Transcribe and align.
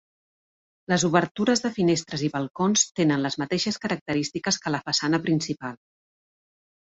Les 0.93 1.03
obertures 1.09 1.61
de 1.65 1.69
finestres 1.75 2.23
i 2.27 2.29
balcons 2.37 2.85
tenen 3.01 3.27
les 3.27 3.37
mateixes 3.43 3.77
característiques 3.85 4.59
que 4.65 4.71
a 4.73 4.75
la 4.79 4.81
façana 4.89 5.21
principal. 5.29 5.79